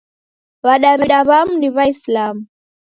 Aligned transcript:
W'adaw'ida 0.65 1.19
w'amu 1.27 1.53
ni 1.59 1.69
W'aisilamu. 1.75 2.41